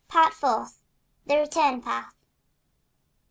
[0.07, 0.81] Part Fourth.
[1.27, 2.15] THE RETURN PATH.